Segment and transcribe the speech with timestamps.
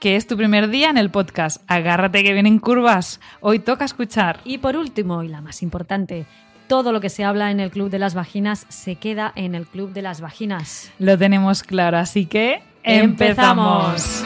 [0.00, 1.62] que es tu primer día en el podcast.
[1.66, 3.20] Agárrate que vienen curvas.
[3.40, 4.40] Hoy toca escuchar.
[4.44, 6.26] Y por último, y la más importante,
[6.66, 9.66] todo lo que se habla en el Club de las Vaginas se queda en el
[9.66, 10.90] Club de las Vaginas.
[10.98, 14.24] Lo tenemos claro, así que empezamos.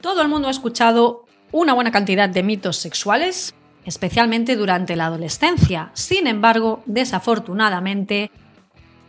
[0.00, 3.54] Todo el mundo ha escuchado una buena cantidad de mitos sexuales
[3.84, 5.90] especialmente durante la adolescencia.
[5.94, 8.30] Sin embargo, desafortunadamente,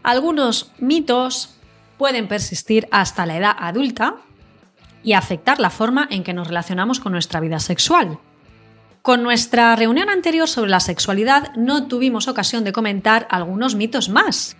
[0.03, 1.55] algunos mitos
[1.97, 4.15] pueden persistir hasta la edad adulta
[5.03, 8.19] y afectar la forma en que nos relacionamos con nuestra vida sexual.
[9.01, 14.55] Con nuestra reunión anterior sobre la sexualidad no tuvimos ocasión de comentar algunos mitos más,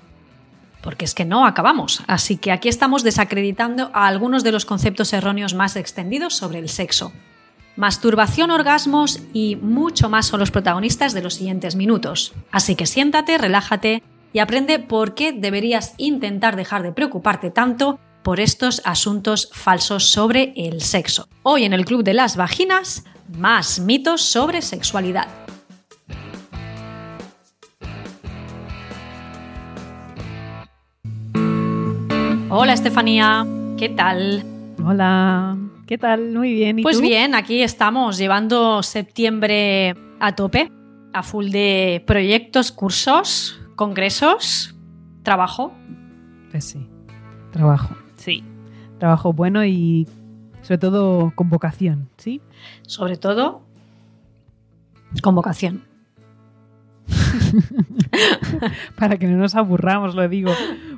[0.82, 5.14] porque es que no acabamos, así que aquí estamos desacreditando a algunos de los conceptos
[5.14, 7.14] erróneos más extendidos sobre el sexo.
[7.82, 12.32] Masturbación, orgasmos y mucho más son los protagonistas de los siguientes minutos.
[12.52, 18.40] Así que siéntate, relájate y aprende por qué deberías intentar dejar de preocuparte tanto por
[18.40, 21.28] estos asuntos falsos sobre el sexo.
[21.42, 23.04] Hoy en el Club de las Vaginas,
[23.36, 25.26] más mitos sobre sexualidad.
[32.48, 33.44] Hola Estefanía,
[33.76, 34.46] ¿qué tal?
[34.86, 35.58] Hola.
[35.86, 36.34] ¿Qué tal?
[36.34, 36.80] Muy bien.
[36.80, 40.72] ¿Y pues bien, aquí estamos llevando septiembre a tope,
[41.14, 44.76] a full de proyectos, cursos, congresos,
[45.24, 45.74] trabajo.
[46.52, 46.88] Pues sí,
[47.52, 47.96] trabajo.
[48.16, 48.44] Sí,
[49.00, 50.08] trabajo bueno y
[50.62, 52.42] sobre todo convocación, ¿sí?
[52.84, 53.64] Sobre todo
[55.22, 55.84] convocación.
[58.98, 60.52] Para que no nos aburramos, lo digo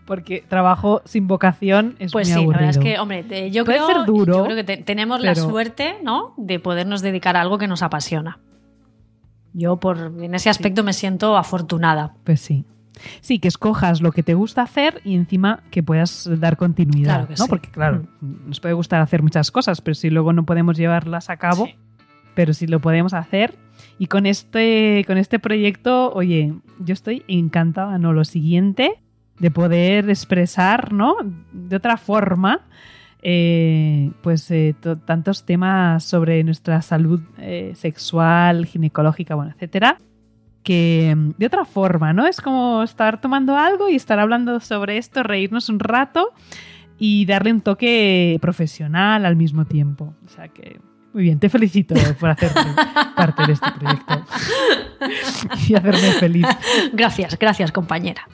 [0.05, 2.51] porque trabajo sin vocación es pues muy sí, aburrido.
[2.61, 5.35] la verdad es que, hombre, yo, Puede creo, ser duro, yo creo que tenemos la
[5.35, 6.33] suerte, ¿no?
[6.37, 8.39] De podernos dedicar a algo que nos apasiona.
[9.53, 12.13] Yo por en ese aspecto me siento afortunada.
[12.23, 12.65] Pues sí.
[13.21, 17.27] Sí, que escojas lo que te gusta hacer y encima que puedas dar continuidad, Claro
[17.27, 17.43] que ¿no?
[17.45, 17.49] sí.
[17.49, 18.47] Porque claro, Mm.
[18.49, 21.75] nos puede gustar hacer muchas cosas, pero si luego no podemos llevarlas a cabo, Sí.
[22.35, 23.57] pero si lo podemos hacer
[23.97, 29.01] y con este con este proyecto, oye, yo estoy encantada, no lo siguiente
[29.39, 31.15] de poder expresar, ¿no?
[31.51, 32.61] De otra forma,
[33.21, 39.97] eh, pues eh, to- tantos temas sobre nuestra salud eh, sexual, ginecológica, bueno, etcétera,
[40.63, 42.27] que mm, de otra forma, ¿no?
[42.27, 46.31] Es como estar tomando algo y estar hablando sobre esto, reírnos un rato
[46.97, 50.13] y darle un toque profesional al mismo tiempo.
[50.25, 50.79] O sea que,
[51.13, 52.51] muy bien, te felicito por hacer
[53.15, 54.25] parte de este proyecto
[55.67, 56.47] y hacerme feliz.
[56.91, 58.27] Gracias, gracias, compañera.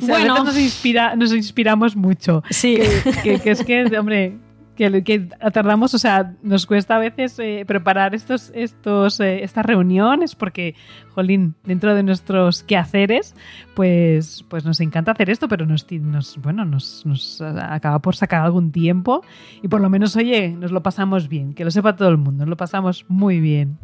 [0.00, 2.42] O sea, a veces nos, inspira, nos inspiramos mucho.
[2.50, 2.78] sí.
[3.22, 4.38] Que, que es que, hombre,
[4.76, 10.34] que, tardamos, o sea, nos cuesta a veces eh, preparar estos, estos, eh, estas reuniones
[10.34, 10.74] porque,
[11.14, 13.34] jolín, dentro de nuestros quehaceres,
[13.74, 18.44] pues, pues nos encanta hacer esto, pero nos, nos, bueno, nos, nos acaba por sacar
[18.44, 19.22] algún tiempo
[19.62, 22.44] y por lo menos, oye, nos lo pasamos bien, que lo sepa todo el mundo,
[22.44, 23.78] nos lo pasamos muy bien.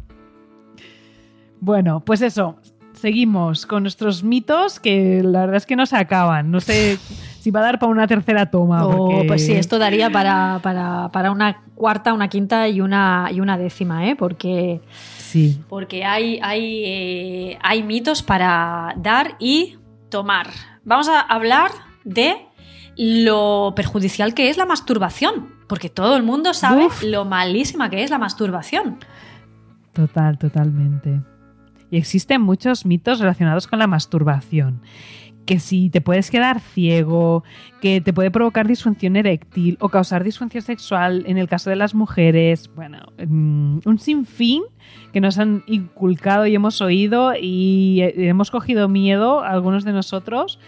[1.61, 2.57] Bueno, pues eso,
[2.93, 6.51] seguimos con nuestros mitos que la verdad es que no se acaban.
[6.51, 6.97] No sé
[7.49, 8.85] si va a dar para una tercera toma.
[8.85, 13.29] Oh, porque- pues sí, esto daría para, para, para una cuarta, una quinta y una,
[13.31, 14.15] y una décima, ¿eh?
[14.15, 14.81] Porque,
[15.17, 19.77] Sí, porque hay, hay, eh, hay mitos para dar y
[20.09, 20.47] tomar.
[20.85, 21.71] Vamos a hablar
[22.03, 22.35] de
[22.97, 27.01] lo perjudicial que es la masturbación, porque todo el mundo sabe Uf.
[27.03, 28.97] lo malísima que es la masturbación.
[29.93, 31.19] total, totalmente.
[31.91, 34.81] Y existen muchos mitos relacionados con la masturbación.
[35.49, 37.43] Que si te puedes quedar ciego,
[37.81, 41.95] que te puede provocar disfunción eréctil o causar disfunción sexual en el caso de las
[41.95, 42.69] mujeres.
[42.75, 44.61] Bueno, mm, un sinfín
[45.11, 50.59] que nos han inculcado y hemos oído y eh, hemos cogido miedo, algunos de nosotros,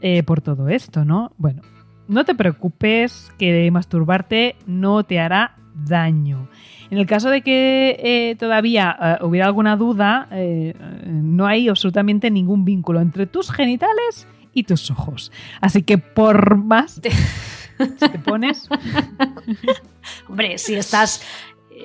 [0.00, 1.32] eh, por todo esto, ¿no?
[1.36, 1.62] Bueno,
[2.06, 6.48] no te preocupes que masturbarte no te hará daño.
[6.90, 10.74] En el caso de que eh, todavía eh, hubiera alguna duda, eh,
[11.06, 15.30] no hay absolutamente ningún vínculo entre tus genitales y tus ojos.
[15.60, 18.68] Así que por más si te pones,
[20.28, 21.22] Hombre, si estás,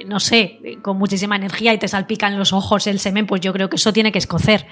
[0.07, 3.69] no sé, con muchísima energía y te salpican los ojos el semen, pues yo creo
[3.69, 4.65] que eso tiene que escocer.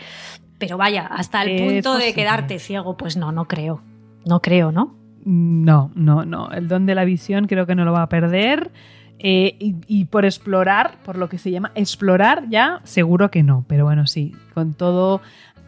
[0.58, 3.82] Pero vaya, hasta el punto de quedarte ciego, pues no, no creo.
[4.26, 4.96] No creo, ¿no?
[5.26, 6.52] No, no, no.
[6.52, 8.72] El don de la visión creo que no lo va a perder.
[9.20, 13.64] Eh, y, y por explorar, por lo que se llama explorar, ya seguro que no.
[13.68, 15.22] Pero bueno, sí, con todo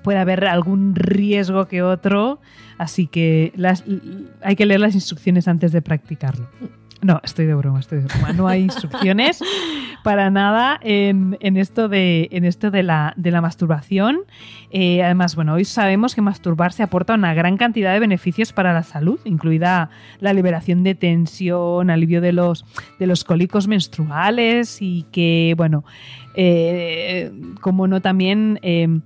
[0.03, 2.39] puede haber algún riesgo que otro.
[2.77, 3.83] Así que las-
[4.41, 6.49] hay que leer las instrucciones antes de practicarlo.
[7.01, 8.33] No, estoy de broma, estoy de broma.
[8.33, 9.41] No hay instrucciones
[10.03, 14.19] para nada en, en esto, de, en esto de, la, de la masturbación.
[14.71, 18.83] Eh, además, bueno, hoy sabemos que masturbarse aporta una gran cantidad de beneficios para la
[18.83, 19.89] salud, incluida
[20.19, 22.65] la liberación de tensión, alivio de los,
[22.99, 25.83] de los cólicos menstruales y que, bueno,
[26.35, 27.31] eh,
[27.61, 28.59] como no también...
[28.61, 28.99] eh,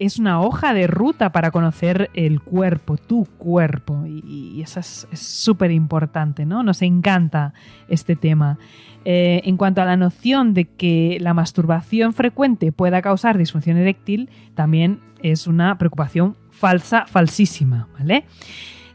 [0.00, 5.20] es una hoja de ruta para conocer el cuerpo, tu cuerpo, y, eso es es
[5.20, 6.62] súper importante, ¿no?
[6.62, 7.52] Nos encanta
[7.86, 8.58] este tema.
[9.04, 14.30] Eh, en cuanto a la noción de que la masturbación frecuente pueda causar disfunción eréctil,
[14.54, 18.24] también es una preocupación falsa, falsísima, ¿vale?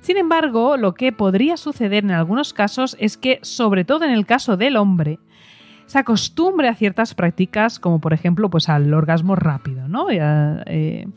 [0.02, 4.26] Sin embargo, lo que podría suceder en algunos casos es que, sobre todo en el
[4.26, 5.20] caso del hombre,
[5.86, 10.08] se acostumbre a ciertas prácticas, como por ejemplo, pues al orgasmo rápido, ¿no?
[10.10, 11.08] Eh,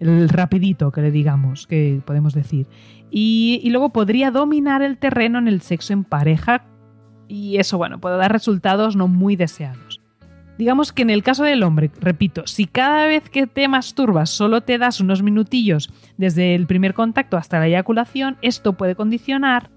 [0.00, 2.66] el rapidito que le digamos, que podemos decir.
[3.10, 6.64] Y, y luego podría dominar el terreno en el sexo en pareja
[7.28, 10.00] y eso, bueno, puede dar resultados no muy deseados.
[10.58, 14.62] Digamos que en el caso del hombre, repito, si cada vez que te masturbas solo
[14.62, 19.70] te das unos minutillos desde el primer contacto hasta la eyaculación, esto puede condicionar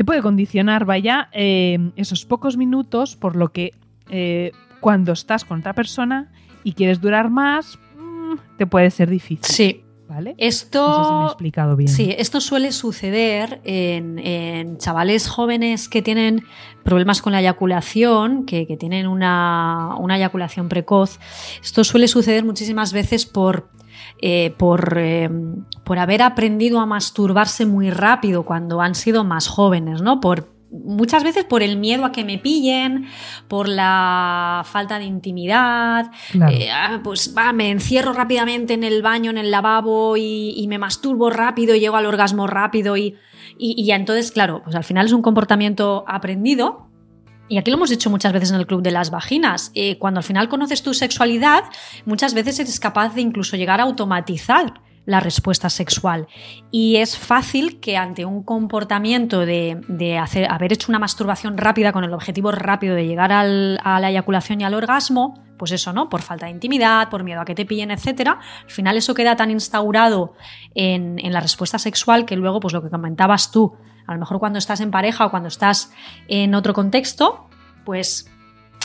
[0.00, 3.74] te puede condicionar, vaya, eh, esos pocos minutos, por lo que
[4.08, 4.50] eh,
[4.80, 6.32] cuando estás con otra persona
[6.64, 9.44] y quieres durar más, mm, te puede ser difícil.
[9.44, 9.84] Sí.
[10.08, 10.34] ¿Vale?
[10.38, 10.88] Esto.
[10.88, 11.88] No sé si me he explicado bien.
[11.88, 16.44] Sí, esto suele suceder en, en chavales jóvenes que tienen
[16.82, 21.20] problemas con la eyaculación, que, que tienen una, una eyaculación precoz.
[21.62, 23.68] Esto suele suceder muchísimas veces por,
[24.22, 25.30] eh, por, eh,
[25.84, 30.20] por haber aprendido a masturbarse muy rápido cuando han sido más jóvenes, ¿no?
[30.20, 33.06] Por, muchas veces por el miedo a que me pillen,
[33.48, 36.52] por la falta de intimidad, Claro.
[36.52, 40.68] eh, ah, pues va, me encierro rápidamente en el baño, en el lavabo y, y
[40.68, 43.16] me masturbo rápido y llego al orgasmo rápido y,
[43.58, 46.89] y, y entonces, claro, pues al final es un comportamiento aprendido.
[47.50, 49.72] Y aquí lo hemos dicho muchas veces en el Club de las Vaginas.
[49.74, 51.64] eh, cuando al final conoces tu sexualidad,
[52.06, 56.28] muchas veces eres capaz de incluso llegar a automatizar la respuesta sexual.
[56.70, 61.90] Y es fácil que ante un comportamiento de, de hacer, haber hecho una masturbación rápida
[61.90, 65.92] con el objetivo rápido de llegar al- a la eyaculación y al orgasmo, pues eso,
[65.92, 66.08] ¿no?
[66.08, 68.38] Por falta de intimidad, por miedo a que te pillen, etcétera.
[68.62, 70.34] Al final eso queda tan instaurado
[70.76, 73.74] en, en la respuesta sexual que luego, pues lo que comentabas tú,
[74.06, 75.92] a lo mejor cuando estás en pareja o cuando estás
[76.28, 77.48] en otro contexto,
[77.84, 78.30] pues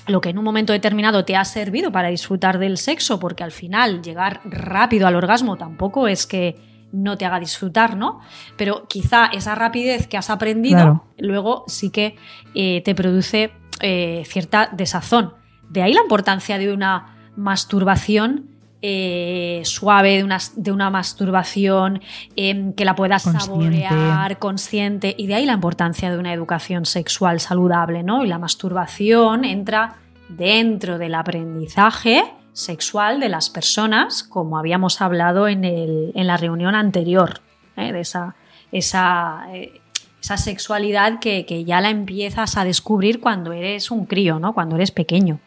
[0.07, 3.51] lo que en un momento determinado te ha servido para disfrutar del sexo, porque al
[3.51, 6.55] final llegar rápido al orgasmo tampoco es que
[6.91, 8.21] no te haga disfrutar, ¿no?
[8.55, 11.03] Pero quizá esa rapidez que has aprendido Claro.
[11.17, 12.15] luego sí que
[12.53, 13.51] eh, te produce
[13.81, 15.33] eh, cierta desazón.
[15.69, 18.54] De ahí la importancia de una masturbación
[18.87, 22.01] eh, suave, de una, de una masturbación
[22.35, 23.45] em, que la puedas Consciente.
[23.89, 28.23] saborear, consciente, y de ahí la importancia de una educación sexual saludable, ¿no?
[28.23, 29.95] Y la masturbación entra
[30.29, 32.23] dentro del aprendizaje
[32.53, 37.39] sexual de las personas, como habíamos hablado en, el- en la reunión anterior,
[37.77, 37.91] ¿eh?
[37.91, 38.35] de esa,
[38.71, 39.81] esa, eh,
[40.21, 44.53] esa sexualidad que, que ya la empiezas a descubrir cuando eres un crío, ¿no?
[44.53, 45.39] Cuando eres pequeño.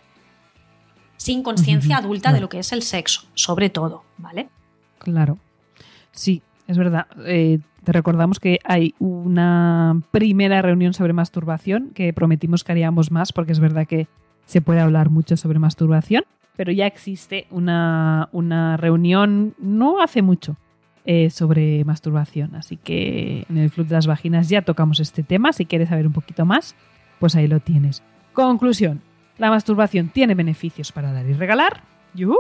[1.19, 4.49] Sin conciencia adulta de lo que es el sexo, sobre todo, ¿vale?
[4.99, 5.39] Claro.
[6.13, 7.07] Sí, es verdad.
[7.27, 13.33] Eh, te recordamos que hay una primera reunión sobre masturbación que prometimos que haríamos más
[13.33, 14.07] porque es verdad que
[14.47, 16.25] se puede hablar mucho sobre masturbación,
[16.57, 20.57] pero ya existe una, una reunión no hace mucho
[21.05, 22.55] eh, sobre masturbación.
[22.55, 25.53] Así que en el Club de las Vaginas ya tocamos este tema.
[25.53, 26.77] Si quieres saber un poquito más,
[27.19, 28.03] pues ahí lo tienes.
[28.35, 29.01] Conclusión.
[29.39, 31.83] La masturbación tiene beneficios para dar y regalar.
[32.15, 32.39] Yuhu.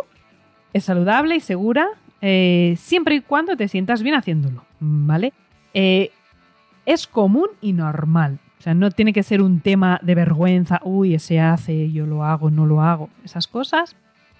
[0.72, 1.88] Es saludable y segura
[2.20, 5.32] eh, siempre y cuando te sientas bien haciéndolo, ¿vale?
[5.72, 6.10] Eh,
[6.84, 8.40] es común y normal.
[8.58, 12.24] O sea, no tiene que ser un tema de vergüenza, uy, ese hace, yo lo
[12.24, 13.94] hago, no lo hago, esas cosas.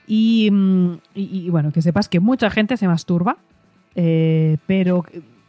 [0.08, 0.98] Y, mm,
[1.50, 3.36] bueno, que sepas que mucha gente se masturba,
[3.94, 5.04] eh, pero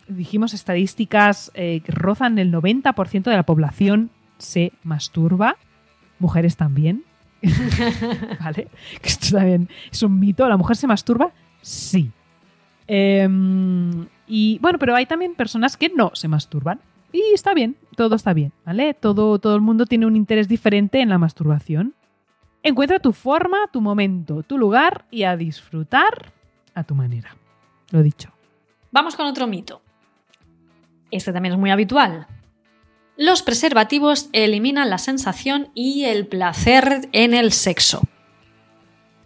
[0.08, 5.56] dijimos estadísticas que rozan el 90% de la población se masturba,
[6.20, 7.04] mujeres también.
[8.40, 8.68] ¿Vale?
[9.02, 10.48] Que esto también es un mito.
[10.48, 11.32] ¿La mujer se masturba?
[11.62, 12.12] Sí.
[12.88, 16.80] Em, y bueno, pero hay también personas que no se masturban.
[17.12, 18.94] Y está bien, todo está bien, ¿vale?
[18.94, 21.96] Todo, todo el mundo tiene un interés diferente en la masturbación.
[22.62, 26.34] Encuentra tu forma, tu momento, tu lugar y a disfrutar
[26.76, 27.36] a tu manera.
[27.92, 28.32] Lo dicho.
[28.92, 29.82] Vamos con otro mito.
[31.10, 32.28] Este también es muy habitual.
[33.22, 38.02] Los preservativos eliminan la sensación y el placer en el sexo.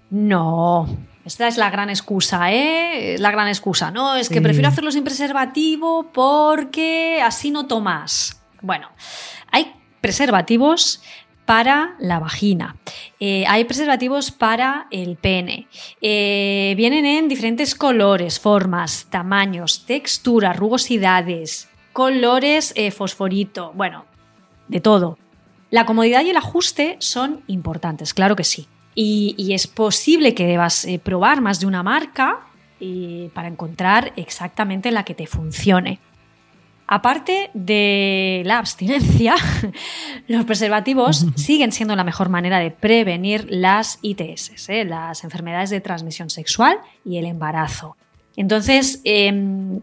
[0.10, 0.88] No,
[1.26, 3.14] esta es la gran excusa, ¿eh?
[3.14, 3.92] Es la gran excusa.
[3.92, 4.42] No, es que Sí.
[4.42, 8.42] prefiero hacerlo sin preservativo porque así no tomas.
[8.64, 8.90] Bueno,
[9.52, 9.72] hay
[10.02, 11.04] preservativos
[11.46, 12.78] para la vagina.
[13.20, 15.68] Eh, hay preservativos para el pene.
[16.02, 23.72] Eh, vienen en diferentes colores, formas, tamaños, texturas, rugosidades, colores eh, fosforito.
[23.76, 24.06] Bueno,
[24.68, 25.18] de todo.
[25.70, 28.68] La comodidad y el ajuste son importantes, claro que sí.
[28.96, 32.42] Y, y es posible que debas eh, probar más de una marca
[32.80, 36.00] eh, para encontrar exactamente la que te funcione.
[36.86, 39.36] Aparte de la abstinencia,
[40.28, 44.84] los preservativos siguen siendo la mejor manera de prevenir las ITS, ¿eh?
[44.84, 47.96] las enfermedades de transmisión sexual y el embarazo.
[48.36, 49.80] Entonces, em,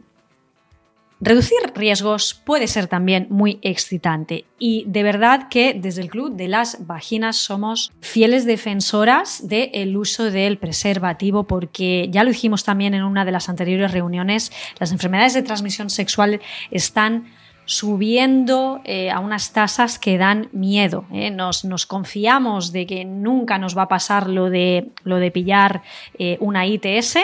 [1.22, 6.48] Reducir riesgos puede ser también muy excitante y de verdad que desde el Club de
[6.48, 13.04] las Vaginas somos fieles defensoras del uso del preservativo porque ya lo dijimos también en
[13.04, 17.26] una de las anteriores reuniones, las enfermedades de transmisión sexual están
[17.66, 21.04] subiendo eh, a unas tasas que dan miedo.
[21.12, 21.30] ¿eh?
[21.30, 25.82] Nos, nos, confiamos de que nunca nos va a pasar lo de, lo de pillar
[26.18, 27.18] eh, una ITS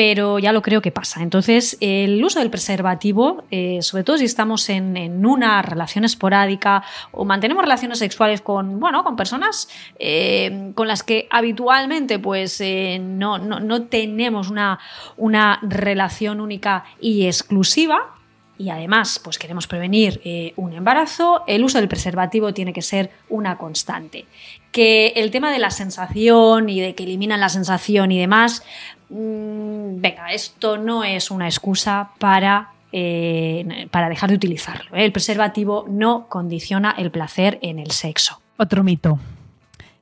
[0.00, 1.22] pero ya lo creo que pasa.
[1.22, 6.82] Entonces, el uso del preservativo, eh, sobre todo si estamos en, en, una relación esporádica
[7.12, 12.98] o mantenemos relaciones sexuales con, bueno, con personas eh, con las que habitualmente pues, eh,
[12.98, 14.78] no, no, no, tenemos una,
[15.18, 18.14] una relación única y exclusiva,
[18.56, 23.56] y además pues queremos prevenir un embarazo, el uso del preservativo tiene que ser una
[23.56, 24.26] constante.
[24.70, 28.62] Que el tema de la sensación y de que eliminan la sensación y demás,
[29.10, 34.96] mmm, venga, esto no es una excusa para, eh, para dejar de utilizarlo.
[34.96, 35.04] ¿eh?
[35.04, 38.40] El preservativo no condiciona el placer en el sexo.
[38.56, 39.18] Otro mito.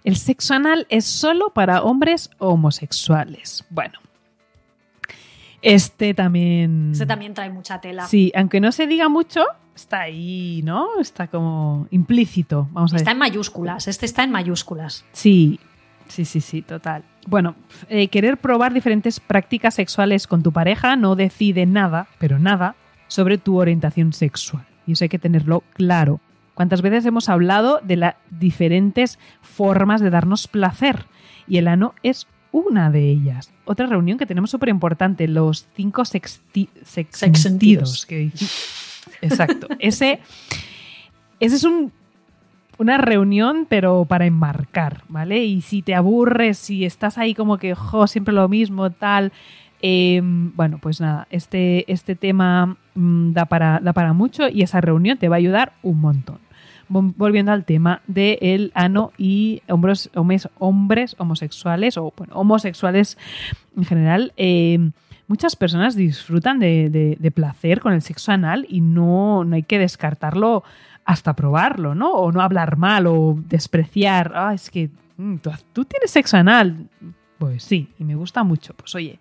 [0.05, 3.65] El sexo anal es solo para hombres homosexuales.
[3.69, 3.99] Bueno,
[5.63, 6.91] este también.
[6.93, 8.07] Este también trae mucha tela.
[8.07, 11.01] Sí, aunque no se diga mucho, está ahí, ¿no?
[11.01, 15.05] Está como implícito, vamos a Está en mayúsculas, este está en mayúsculas.
[15.13, 15.59] Sí,
[16.09, 17.05] sí, sí, sí, total.
[17.27, 17.55] Bueno,
[17.89, 22.75] eh, querer probar diferentes prácticas sexuales con tu pareja no decide nada, pero nada,
[23.07, 24.67] sobre tu orientación sexual.
[24.87, 26.21] Y eso hay que tenerlo claro.
[26.55, 31.07] ¿Cuántas veces hemos hablado de las diferentes formas de darnos placer?
[31.47, 33.53] Y el ano es una de ellas.
[33.65, 38.07] Otra reunión que tenemos súper importante, los cinco sexti sex sentidos.
[38.07, 38.33] Que,
[39.23, 39.69] exacto.
[39.79, 40.21] ese,
[41.41, 41.93] ese es un,
[42.79, 45.45] una reunión, pero para enmarcar, ¿vale?
[45.45, 49.33] Y si te aburres, si estás ahí como que, jo, siempre lo mismo, tal.
[49.83, 54.81] Eh, bueno, pues nada, este, este tema mmm, da, para, da para mucho y esa
[54.81, 56.39] reunión te va a ayudar un montón
[56.89, 63.19] volviendo al tema del el ano y hombres, hombres, hombres homosexuales o bueno, homosexuales
[63.77, 64.91] en general, eh,
[65.27, 69.63] muchas personas disfrutan de, de, de, placer con el sexo anal y no, no hay
[69.63, 70.65] que descartarlo
[71.09, 72.13] hasta probarlo, ¿no?
[72.13, 74.31] O no hablar mal o despreciar.
[74.35, 76.87] Ah, es que mm, tú, tú tienes sexo anal.
[77.39, 78.75] Pues sí, y me gusta mucho.
[78.75, 79.19] Pues oye,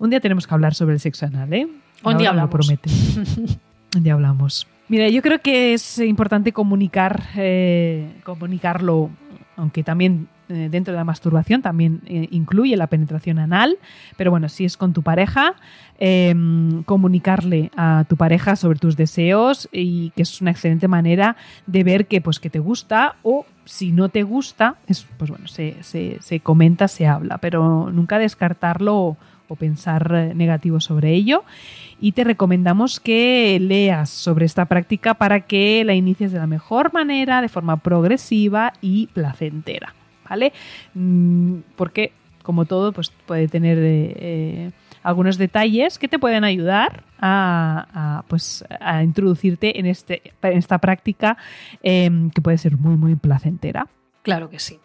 [0.00, 1.68] un día tenemos que hablar sobre el sexo anal, ¿eh?
[2.02, 2.52] Un día hablamos.
[2.52, 2.90] Lo promete.
[3.96, 4.66] un día hablamos.
[4.88, 9.10] Mira, yo creo que es importante comunicar, eh, comunicarlo,
[9.54, 13.78] aunque también eh, dentro de la masturbación también eh, incluye la penetración anal,
[14.16, 15.54] pero bueno, si es con tu pareja,
[15.98, 21.84] em, comunicarle a tu pareja sobre tus deseos y que es una excelente manera de
[21.84, 25.76] ver que, pues, que te gusta o si no te gusta, es, pues bueno, se,
[25.82, 29.16] se, se comenta, se habla, pero nunca descartarlo
[29.50, 31.44] o pensar negativo sobre ello.
[32.00, 36.92] Y te recomendamos que leas sobre esta práctica para que la inicies de la mejor
[36.92, 39.94] manera, de forma progresiva y placentera.
[40.30, 40.52] ¿Vale?
[41.76, 42.12] Porque,
[42.44, 44.70] como todo, pues puede tener eh,
[45.02, 51.36] algunos detalles que te pueden ayudar a, pues, a introducirte en, este, en esta práctica
[51.82, 53.88] eh, que puede ser muy, muy placentera.
[54.22, 54.78] Claro que sí.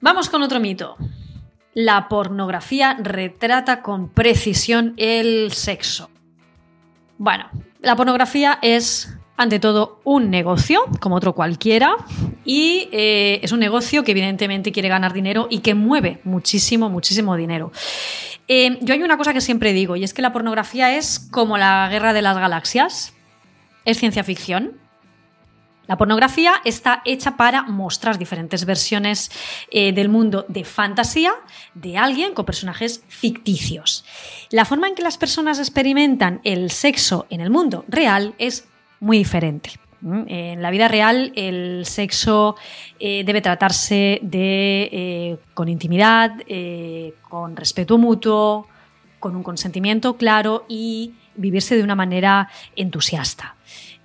[0.00, 0.96] Vamos con otro mito.
[1.74, 6.08] La pornografía retrata con precisión el sexo.
[7.18, 11.96] Bueno, la pornografía es, ante todo, un negocio, como otro cualquiera,
[12.44, 17.36] y eh, es un negocio que evidentemente quiere ganar dinero y que mueve muchísimo, muchísimo
[17.36, 17.70] dinero.
[18.48, 21.58] Eh, yo hay una cosa que siempre digo, y es que la pornografía es como
[21.58, 23.12] la guerra de las galaxias,
[23.84, 24.78] es ciencia ficción.
[25.86, 29.30] La pornografía está hecha para mostrar diferentes versiones
[29.70, 31.32] eh, del mundo de fantasía
[31.74, 34.04] de alguien con personajes ficticios.
[34.50, 38.66] La forma en que las personas experimentan el sexo en el mundo real es
[39.00, 39.70] muy diferente.
[40.00, 40.22] ¿Mm?
[40.26, 42.56] En la vida real el sexo
[43.00, 46.32] eh, debe tratarse de, eh, con intimidad,
[47.28, 48.68] con respeto mutuo,
[49.18, 53.56] con un consentimiento claro y vivirse de una manera entusiasta.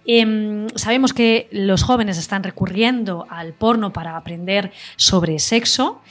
[0.06, 6.02] Em, sabemos que los jóvenes están recurriendo al porno para aprender sobre sexo.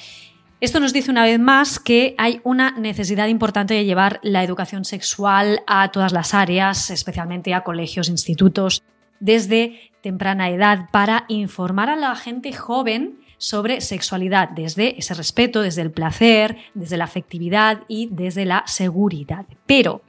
[0.61, 4.85] Esto nos dice una vez más que hay una necesidad importante de llevar la educación
[4.85, 8.83] sexual a todas las áreas, especialmente a colegios, institutos,
[9.21, 15.81] desde temprana edad, para informar a la gente joven sobre sexualidad, desde ese respeto, desde
[15.81, 19.47] el placer, desde la afectividad y desde la seguridad.
[19.65, 20.03] Pero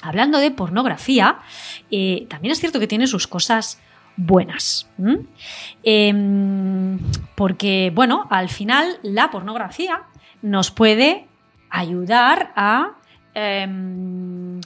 [0.00, 1.40] hablando de pornografía,
[1.90, 3.78] eh, también es cierto que tiene sus cosas
[4.16, 4.88] buenas.
[5.82, 6.98] Em,
[7.34, 10.02] porque, bueno, al final la pornografía
[10.42, 11.26] nos puede
[11.70, 12.92] ayudar a
[13.34, 14.60] em,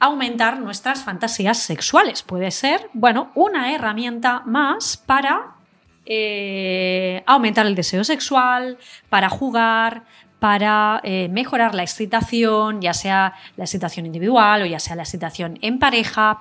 [0.00, 2.22] aumentar nuestras fantasías sexuales.
[2.22, 5.54] Puede ser, bueno, una herramienta más para
[6.04, 10.02] eh, aumentar el deseo sexual, para jugar,
[10.40, 15.56] para eh, mejorar la excitación, ya sea la excitación individual o ya sea la excitación
[15.62, 16.40] en pareja,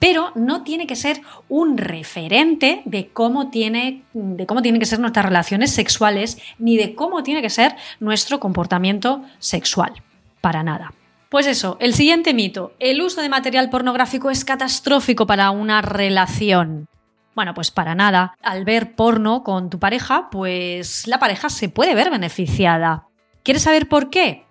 [0.00, 4.98] pero no tiene que ser un referente de cómo, tiene, de cómo tienen que ser
[4.98, 10.02] nuestras relaciones sexuales ni de cómo tiene que ser nuestro comportamiento sexual.
[10.40, 10.92] Para nada.
[11.28, 16.88] Pues eso, el siguiente mito, el uso de material pornográfico es catastrófico para una relación.
[17.36, 18.34] Bueno, pues para nada.
[18.42, 23.06] Al ver porno con tu pareja, pues la pareja se puede ver beneficiada.
[23.44, 24.44] ¿Quieres saber por qué?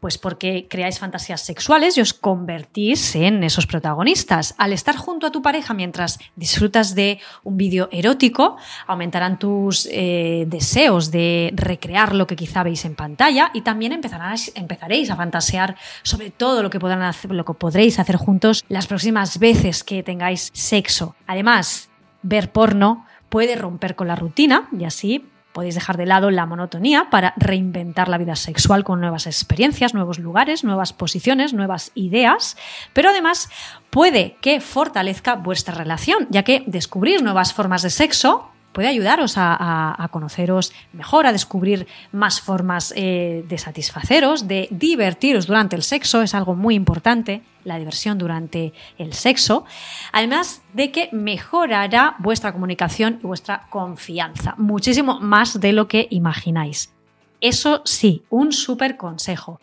[0.00, 4.54] Pues porque creáis fantasías sexuales y os convertís en esos protagonistas.
[4.58, 10.44] Al estar junto a tu pareja mientras disfrutas de un vídeo erótico, aumentarán tus eh,
[10.48, 16.30] deseos de recrear lo que quizá veis en pantalla y también empezaréis a fantasear sobre
[16.30, 21.14] todo lo que, lo que podréis hacer juntos las próximas veces que tengáis sexo.
[21.26, 21.90] Además,
[22.22, 25.26] ver porno puede romper con la rutina y así
[25.60, 30.18] Podéis dejar de lado la monotonía para reinventar la vida sexual con nuevas experiencias, nuevos
[30.18, 32.56] lugares, nuevas posiciones, nuevas ideas,
[32.94, 33.50] pero además
[33.90, 40.08] puede que fortalezca vuestra relación, ya que descubrir nuevas formas de sexo puede ayudaros a,
[40.10, 46.34] conoceros mejor, a descubrir más formas eh, de satisfaceros, de divertiros durante el sexo, es
[46.34, 49.64] algo muy importante, la diversión durante el sexo,
[50.12, 56.92] además de que mejorará vuestra comunicación y vuestra confianza, muchísimo más de lo que imagináis.
[57.40, 59.60] Eso sí, un súper consejo.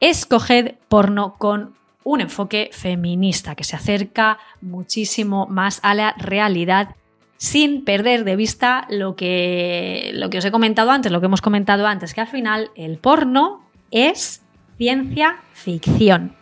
[0.00, 6.96] Escoged porno con un enfoque feminista que se acerca muchísimo más a la realidad
[7.36, 11.42] sin perder de vista lo que, lo que os he comentado antes, lo que hemos
[11.42, 14.42] comentado antes, que al final el porno es
[14.76, 16.34] ciencia ficción,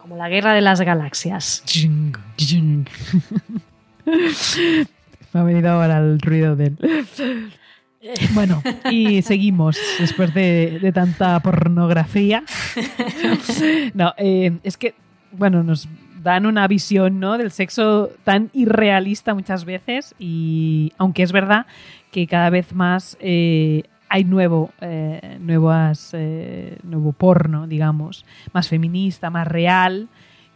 [0.00, 1.62] como la guerra de las galaxias.
[5.32, 6.76] Me ha venido ahora el ruido del...
[8.32, 12.44] Bueno, y seguimos después de, tanta pornografía.
[13.94, 14.94] No, eh, es que,
[15.32, 15.88] bueno, nos
[16.22, 17.38] dan una visión ¿no?
[17.38, 21.66] del sexo tan irrealista muchas veces y aunque es verdad
[22.10, 29.30] que cada vez más eh, hay nuevo, eh, nuevas, eh, nuevo porno, digamos, más feminista,
[29.30, 30.08] más real,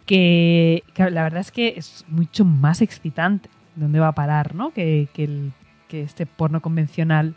[0.07, 4.72] que, la verdad es que es mucho más excitante dónde va a parar, ¿no?
[4.72, 5.51] Que, que,
[5.88, 7.35] que este porno convencional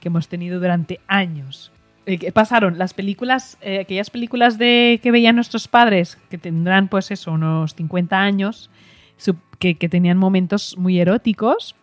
[0.00, 1.72] que hemos tenido durante años.
[2.06, 6.86] Eh, ¿Qué pasaron las películas, eh, aquellas películas de que veían nuestros padres, que tendrán
[6.86, 8.70] pues eso, unos 50 años,
[9.58, 11.74] que, tenían momentos muy eróticos,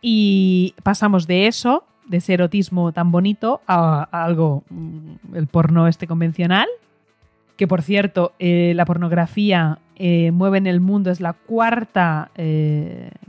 [0.00, 6.06] y pasamos de eso, de ese erotismo tan bonito, a, algo, mm, el porno este
[6.06, 6.68] convencional,
[7.58, 9.78] que por cierto, eh, la pornografía
[10.32, 12.32] mueve en el mundo, es la cuarta,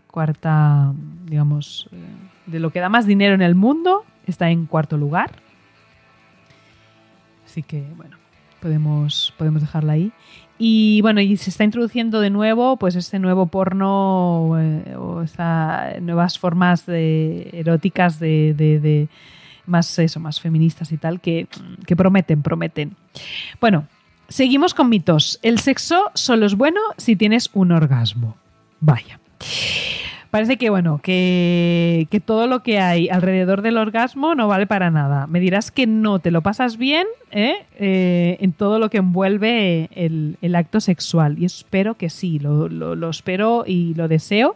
[0.08, 0.92] cuarta,
[1.26, 1.88] digamos,
[2.48, 5.44] de lo que da más dinero en el mundo, está en cuarto lugar.
[7.54, 8.18] Así que, bueno,
[8.62, 10.12] podemos, podemos dejarla ahí.
[10.58, 16.02] Y bueno, y se está introduciendo de nuevo, pues este nuevo porno eh, o estas
[16.02, 19.08] nuevas formas de, eróticas de,
[19.68, 21.48] más eso, más feministas y tal, que,
[21.86, 22.96] que prometen, prometen.
[23.62, 23.86] Bueno,
[24.30, 25.38] seguimos con mitos.
[25.44, 28.36] El sexo solo es bueno si tienes un orgasmo.
[28.80, 29.20] Vaya.
[30.34, 34.90] Parece que, bueno, que, que, todo lo que hay alrededor del orgasmo no vale para
[34.90, 35.28] nada.
[35.28, 37.54] Me dirás que no te lo pasas bien ¿eh?
[37.78, 41.38] Eh, en todo lo que envuelve el, el, acto sexual.
[41.38, 44.56] Y espero que sí, lo, lo, espero y lo deseo,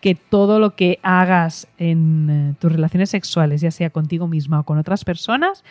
[0.00, 4.64] que todo lo que hagas en eh, tus relaciones sexuales, ya sea contigo misma o
[4.64, 5.62] con otras personas,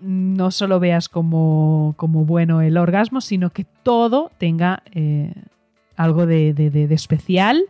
[0.00, 4.82] no solo veas como, como, bueno el orgasmo, sino que todo tenga
[5.94, 7.62] algo de, de, de, especial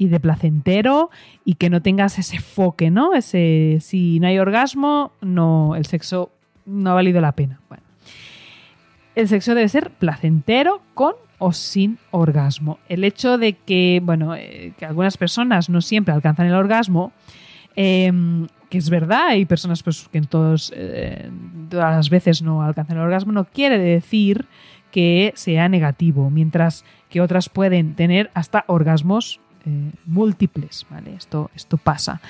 [0.00, 1.10] y de placentero
[1.44, 3.12] y que no tengas ese foque, ¿no?
[3.12, 6.30] Ese, si no hay orgasmo, no, el sexo
[6.64, 7.60] no ha valido la pena.
[7.68, 7.84] Bueno,
[9.14, 12.78] el sexo debe ser placentero con o sin orgasmo.
[12.88, 17.12] El hecho de que, bueno, eh, que algunas personas no siempre alcanzan el orgasmo,
[17.76, 18.10] eh,
[18.70, 21.28] que es verdad, hay personas pues, que en todos, eh,
[21.68, 24.46] todas las veces no alcanzan el orgasmo, no quiere decir
[24.90, 31.14] que sea negativo, mientras que otras pueden tener hasta orgasmos eh, múltiples, ¿vale?
[31.14, 32.20] Esto, esto pasa.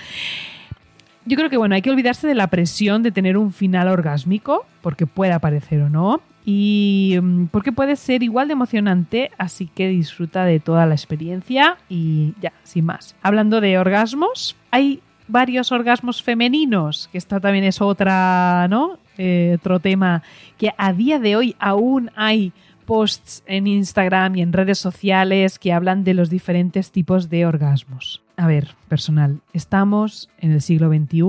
[1.26, 4.66] Yo creo que bueno, hay que olvidarse de la presión de tener un final orgásmico,
[4.80, 9.88] porque puede aparecer o no, y mm, porque puede ser igual de emocionante, así que
[9.88, 13.14] disfruta de toda la experiencia y ya, sin más.
[13.22, 18.98] Hablando de orgasmos, hay varios orgasmos femeninos, que esta también es otra, ¿no?
[19.18, 20.22] Eh, otro tema
[20.56, 22.52] que a día de hoy aún hay
[22.90, 28.20] posts en Instagram y en redes sociales que hablan de los diferentes tipos de orgasmos.
[28.36, 31.22] A ver, personal, estamos en el siglo XXI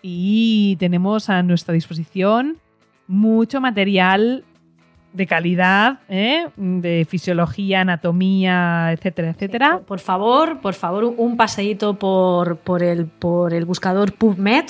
[0.00, 2.58] y tenemos a nuestra disposición
[3.08, 4.44] mucho material
[5.12, 6.46] de calidad, ¿eh?
[6.56, 9.78] de fisiología, anatomía, etcétera, etcétera.
[9.78, 14.66] Sí, por favor, por favor, un paseíto por, por, el, por el buscador PubMed.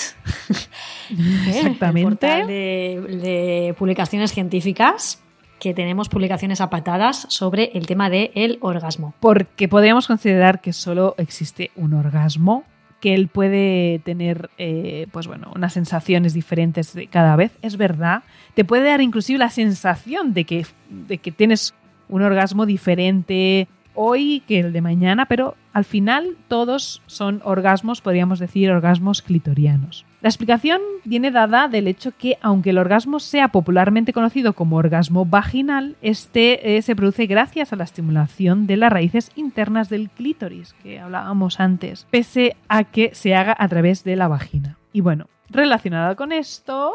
[1.46, 2.40] Exactamente.
[2.40, 5.22] El de, de, publicaciones científicas
[5.62, 9.14] que tenemos publicaciones a patadas sobre el tema del el orgasmo.
[9.20, 12.64] Porque podríamos considerar que solo existe un orgasmo
[13.00, 18.24] que él puede tener, eh, pues bueno, unas sensaciones diferentes de cada vez, es verdad.
[18.54, 21.74] Te puede dar inclusive la sensación de que, de que tienes
[22.08, 28.38] un orgasmo diferente hoy que el de mañana, pero al final todos son orgasmos, podríamos
[28.38, 30.04] decir, orgasmos clitorianos.
[30.20, 35.24] La explicación viene dada del hecho que, aunque el orgasmo sea popularmente conocido como orgasmo
[35.24, 40.74] vaginal, este eh, se produce gracias a la estimulación de las raíces internas del clítoris,
[40.82, 44.78] que hablábamos antes, pese a que se haga a través de la vagina.
[44.92, 46.92] Y bueno, relacionada con esto,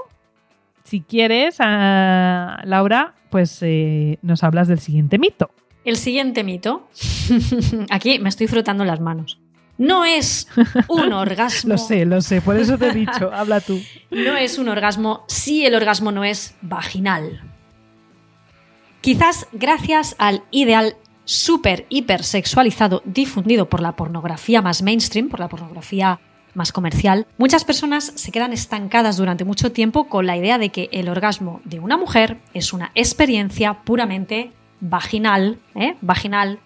[0.83, 5.51] si quieres, uh, Laura, pues eh, nos hablas del siguiente mito.
[5.87, 6.89] El siguiente mito,
[7.89, 9.39] aquí me estoy frotando las manos
[9.77, 10.47] no es
[10.87, 11.73] un orgasmo.
[11.73, 13.79] lo sé, lo sé, por eso te he dicho, habla tú.
[14.11, 17.41] No es un orgasmo si el orgasmo no es vaginal.
[19.01, 26.19] Quizás gracias al ideal súper hipersexualizado difundido por la pornografía más mainstream, por la pornografía
[26.55, 30.89] más comercial, muchas personas se quedan estancadas durante mucho tiempo con la idea de que
[30.91, 35.95] el orgasmo de una mujer es una experiencia puramente vaginal, ¿eh?
[36.01, 36.59] vaginal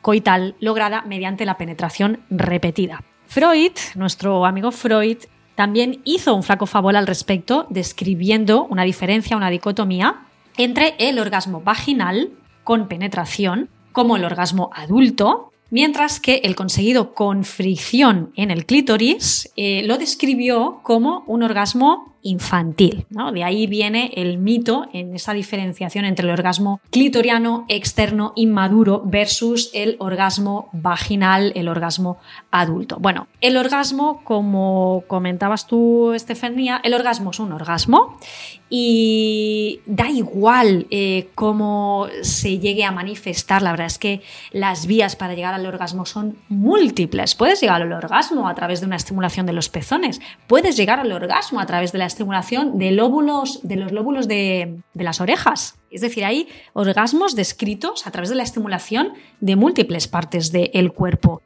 [0.00, 3.02] coital lograda mediante la penetración repetida.
[3.26, 5.18] Freud, nuestro amigo Freud,
[5.54, 10.22] también hizo un flaco favor al respecto, describiendo una diferencia, una dicotomía
[10.56, 12.30] entre el orgasmo vaginal
[12.64, 19.50] con penetración, como el orgasmo adulto, mientras que el conseguido con fricción en el clítoris
[19.56, 23.06] eh, lo describió como un orgasmo infantil.
[23.10, 23.32] ¿no?
[23.32, 29.70] De ahí viene el mito en esa diferenciación entre el orgasmo clitoriano externo inmaduro versus
[29.74, 32.18] el orgasmo vaginal, el orgasmo
[32.50, 32.98] adulto.
[33.00, 38.16] Bueno, el orgasmo, como comentabas tú, Estefanía, el orgasmo es un orgasmo
[38.74, 43.60] y da igual eh, cómo se llegue a manifestar.
[43.60, 47.34] La verdad es que las vías para llegar al orgasmo son múltiples.
[47.34, 51.12] Puedes llegar al orgasmo a través de una estimulación de los pezones, puedes llegar al
[51.12, 55.78] orgasmo a través de la estimulación de, lóbulos, de los lóbulos de, de las orejas.
[55.90, 61.42] Es decir, hay orgasmos descritos a través de la estimulación de múltiples partes del cuerpo.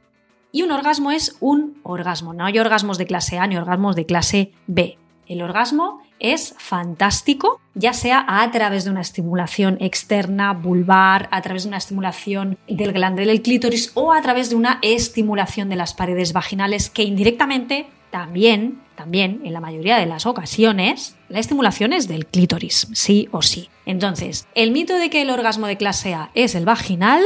[0.51, 2.33] Y un orgasmo es un orgasmo.
[2.33, 4.97] No hay orgasmos de clase A ni orgasmos de clase B.
[5.27, 11.63] El orgasmo es fantástico, ya sea a través de una estimulación externa, vulvar, a través
[11.63, 15.93] de una estimulación del glande del clítoris o a través de una estimulación de las
[15.93, 22.07] paredes vaginales que indirectamente también, también en la mayoría de las ocasiones, la estimulación es
[22.07, 23.69] del clítoris, sí o sí.
[23.85, 27.21] Entonces, el mito de que el orgasmo de clase A es el vaginal,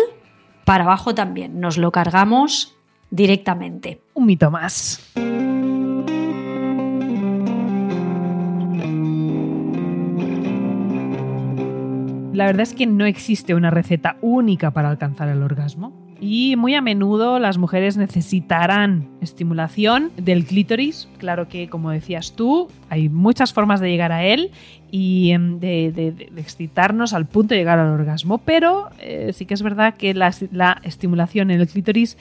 [0.65, 2.75] para abajo también, nos lo cargamos
[3.09, 4.01] directamente.
[4.13, 5.13] Un mito más.
[12.33, 16.10] La verdad es que no existe una receta única para alcanzar el orgasmo.
[16.21, 21.09] Y muy a menudo las mujeres necesitarán estimulación del clítoris.
[21.17, 24.51] Claro que, como decías tú, hay muchas formas de llegar a él
[24.91, 29.63] y em, de, excitarnos al punto de llegar al orgasmo, pero eh, sí que es
[29.63, 30.31] verdad que la,
[30.83, 32.17] estimulación en el clítoris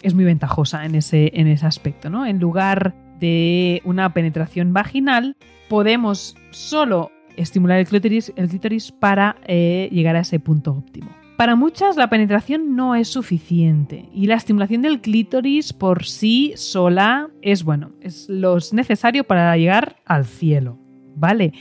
[0.00, 2.08] es muy ventajosa en ese, en ese aspecto.
[2.08, 2.24] ¿no?
[2.24, 5.36] En lugar de una penetración vaginal,
[5.68, 11.10] podemos solo estimular el clítoris, el clítoris para eh, llegar a ese punto óptimo.
[11.38, 17.30] Para muchas la penetración no es suficiente y la estimulación del clítoris por sí sola
[17.42, 20.80] es bueno, es lo necesario para llegar al cielo.
[21.14, 21.52] ¿Vale?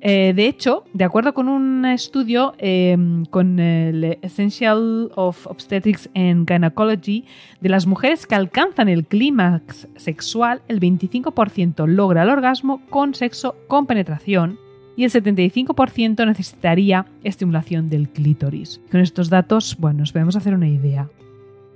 [0.00, 6.48] Eh, de hecho, de acuerdo con un estudio em, con el Essential of Obstetrics and
[6.50, 7.26] Gynecology,
[7.60, 13.56] de las mujeres que alcanzan el clímax sexual, el 25% logra el orgasmo con sexo
[13.66, 14.58] con penetración
[14.98, 18.80] y el 75% necesitaría estimulación del clítoris.
[18.90, 21.08] Con estos datos, bueno, nos podemos hacer una idea.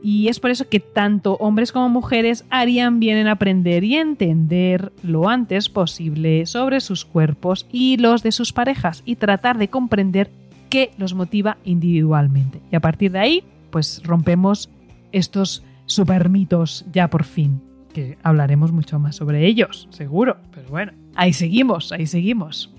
[0.02, 4.92] Y es por eso que tanto hombres como mujeres harían bien en aprender y entender
[5.04, 10.28] lo antes posible sobre sus cuerpos y los de sus parejas y tratar de comprender
[10.68, 12.60] qué los motiva individualmente.
[12.72, 14.68] Y a partir de ahí, pues rompemos
[15.12, 17.62] estos super mitos ya por fin,
[17.94, 20.38] que hablaremos mucho más sobre ellos, seguro.
[20.52, 22.72] Pero bueno, ahí seguimos, ahí seguimos.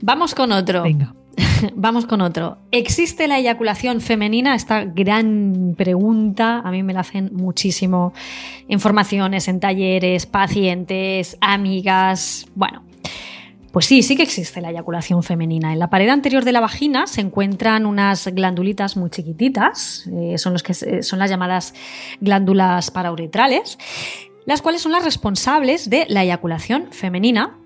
[0.00, 0.82] Vamos con otro.
[0.82, 1.14] Venga.
[1.74, 2.58] Vamos con otro.
[2.70, 4.54] ¿Existe la eyaculación femenina?
[4.54, 8.12] Esta gran pregunta a mí me la hacen muchísimo
[8.68, 12.46] en formaciones, en talleres, pacientes, amigas.
[12.54, 12.82] Bueno,
[13.72, 15.72] pues sí, sí que existe la eyaculación femenina.
[15.72, 20.52] En la pared anterior de la vagina se encuentran unas glandulitas muy chiquititas, eh, son,
[20.52, 21.74] los que, son las llamadas
[22.20, 23.78] glándulas parauretrales,
[24.44, 27.61] las cuales son las responsables de la eyaculación femenina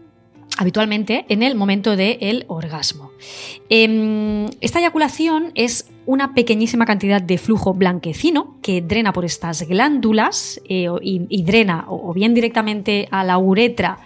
[0.57, 3.11] habitualmente en el momento del orgasmo.
[3.69, 10.61] Em, esta eyaculación es una pequeñísima cantidad de flujo blanquecino que drena por estas glándulas
[10.69, 13.99] eh, y, drena o, bien directamente a la uretra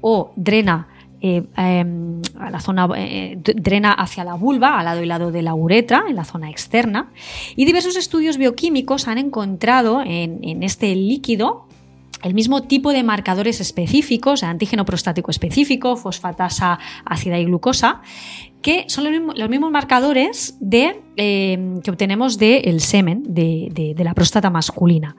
[0.00, 0.88] o drena
[1.22, 5.42] eh, em, a la zona eh, drena hacia la vulva, al lado y lado de
[5.42, 7.10] la uretra, en la zona externa.
[7.56, 11.65] Y diversos estudios bioquímicos han encontrado en este líquido
[12.22, 18.02] el mismo tipo de marcadores específicos, antígeno prostático específico, fosfatasa ácida y glucosa,
[18.62, 25.16] que son los mismos, marcadores de, eh, que obtenemos del semen de, la próstata masculina.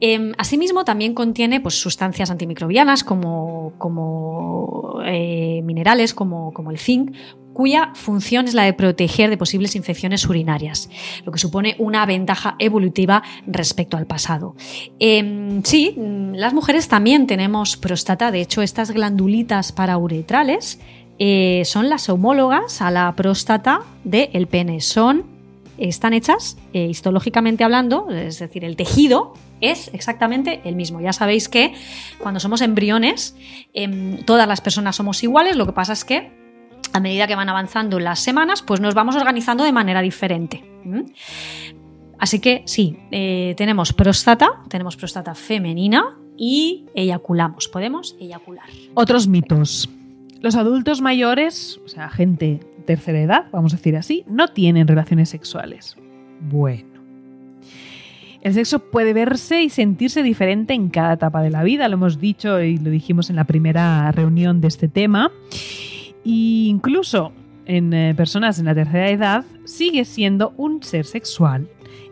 [0.00, 7.16] Em, asimismo, también contiene pues, sustancias antimicrobianas como, como eh, minerales, como, como el zinc,
[7.58, 10.88] cuya función es la de proteger de posibles infecciones urinarias,
[11.24, 14.54] lo que supone una ventaja evolutiva respecto al pasado.
[15.00, 15.96] Em, sí,
[16.34, 20.78] las mujeres también tenemos próstata, de hecho estas glandulitas parauretrales
[21.18, 25.24] eh, son las homólogas a la próstata del pene, son
[25.78, 31.00] están hechas eh, histológicamente hablando, es decir, el tejido es exactamente el mismo.
[31.00, 31.74] Ya sabéis que
[32.20, 33.34] cuando somos embriones,
[33.74, 36.37] em, todas las personas somos iguales, lo que pasa es que
[36.98, 40.64] a medida que van avanzando las semanas, pues nos vamos organizando de manera diferente.
[42.18, 48.66] Así que sí, eh, tenemos próstata, tenemos próstata femenina y eyaculamos, podemos eyacular.
[48.94, 49.88] Otros mitos.
[50.40, 55.28] Los adultos mayores, o sea, gente tercera edad, vamos a decir así, no tienen relaciones
[55.28, 55.96] sexuales.
[56.40, 56.98] Bueno.
[58.40, 62.20] El sexo puede verse y sentirse diferente en cada etapa de la vida, lo hemos
[62.20, 65.30] dicho y lo dijimos en la primera reunión de este tema
[66.24, 67.32] incluso
[67.68, 71.68] en eh, personas en la tercera edad sigue siendo un ser sexual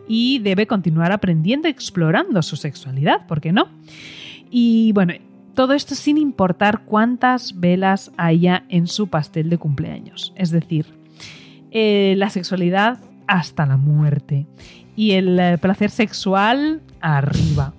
[0.07, 3.67] y debe continuar aprendiendo explorando su sexualidad, ¿por qué no?
[4.49, 5.13] Y bueno,
[5.55, 10.31] todo esto sin importar cuántas velas haya en su pastel de cumpleaños.
[10.35, 10.85] Es decir,
[11.71, 14.45] eh, la sexualidad hasta la muerte
[14.95, 17.73] y el eh, placer sexual arriba.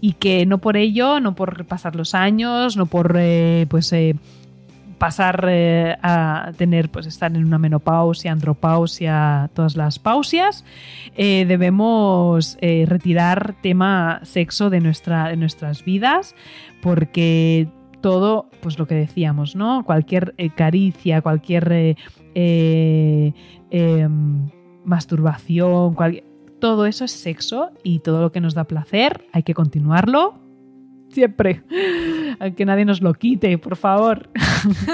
[0.00, 3.18] Y que no por ello, no por pasar los años, no por
[3.68, 3.92] pues
[5.04, 10.64] pasar eh, a tener, pues estar en una menopausia, andropausia, todas las pausias,
[11.14, 16.34] eh, debemos eh, retirar tema sexo de, nuestra, de nuestras vidas
[16.80, 17.68] porque
[18.00, 19.84] todo, pues lo que decíamos, ¿no?
[19.84, 21.98] Cualquier caricia, cualquier
[22.34, 23.34] em,
[24.86, 25.94] masturbación,
[26.60, 30.43] todo eso es sexo y todo lo que nos da placer hay que continuarlo
[31.14, 31.62] siempre.
[32.40, 34.28] Aunque nadie nos lo quite, por favor.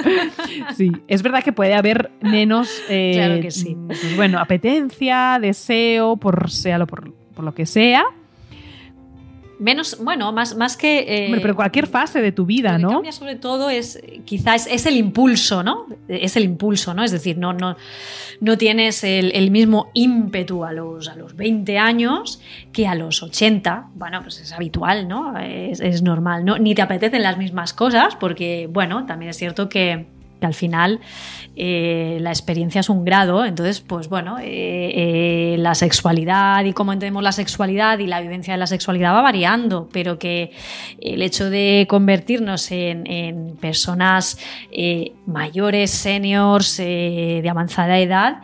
[0.76, 2.82] sí, es verdad que puede haber menos.
[2.88, 3.76] Eh, claro que sí.
[3.86, 8.04] Pues bueno, apetencia, deseo, por sea lo, por, lo que sea.
[9.60, 11.26] Menos, bueno, más, más que...
[11.26, 12.90] Eh, pero cualquier fase de tu vida, lo que ¿no?
[12.90, 15.86] Cambia sobre todo es, quizás, es el impulso, ¿no?
[16.08, 17.04] Es el impulso, ¿no?
[17.04, 17.76] Es decir, no, no,
[18.40, 22.40] no tienes el, mismo ímpetu a los, a los 20 años
[22.72, 23.90] que a los 80.
[23.94, 25.38] Bueno, pues es habitual, ¿no?
[25.38, 26.58] Es, es normal, ¿no?
[26.58, 30.06] Ni te apetecen las mismas cosas porque, bueno, también es cierto que
[30.40, 31.00] que al final
[31.56, 34.44] eh, la experiencia es un grado, entonces, pues bueno, eh,
[35.54, 39.22] eh, la sexualidad y cómo entendemos la sexualidad y la vivencia de la sexualidad va
[39.22, 40.52] variando, pero que
[41.00, 44.38] el hecho de convertirnos en, en personas
[45.26, 48.38] mayores, seniors, de avanzada edad,